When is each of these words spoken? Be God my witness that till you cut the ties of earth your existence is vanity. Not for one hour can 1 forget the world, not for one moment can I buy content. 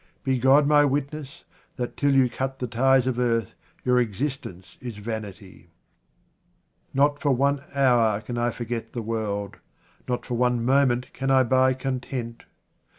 Be 0.23 0.39
God 0.39 0.65
my 0.65 0.83
witness 0.83 1.43
that 1.75 1.95
till 1.95 2.15
you 2.15 2.27
cut 2.27 2.57
the 2.57 2.65
ties 2.65 3.05
of 3.05 3.19
earth 3.19 3.53
your 3.85 3.99
existence 3.99 4.77
is 4.81 4.97
vanity. 4.97 5.69
Not 6.91 7.21
for 7.21 7.29
one 7.29 7.63
hour 7.75 8.19
can 8.21 8.35
1 8.37 8.51
forget 8.53 8.93
the 8.93 9.03
world, 9.03 9.57
not 10.07 10.25
for 10.25 10.33
one 10.33 10.65
moment 10.65 11.13
can 11.13 11.29
I 11.29 11.43
buy 11.43 11.75
content. 11.75 12.45